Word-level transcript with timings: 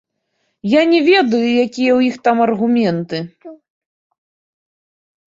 Я 0.67 0.81
не 0.91 0.99
ведаю, 1.09 1.41
якія 1.41 1.65
ў 1.95 1.99
іх 2.11 2.15
там 2.27 2.37
аргументы. 2.45 3.19